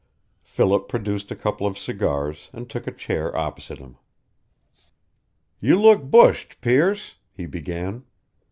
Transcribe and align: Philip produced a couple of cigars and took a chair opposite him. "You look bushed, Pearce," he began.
Philip 0.41 0.89
produced 0.89 1.29
a 1.29 1.35
couple 1.35 1.67
of 1.67 1.77
cigars 1.77 2.49
and 2.53 2.67
took 2.67 2.87
a 2.87 2.91
chair 2.91 3.37
opposite 3.37 3.77
him. 3.77 3.97
"You 5.59 5.79
look 5.79 6.01
bushed, 6.01 6.59
Pearce," 6.59 7.17
he 7.31 7.45
began. 7.45 8.05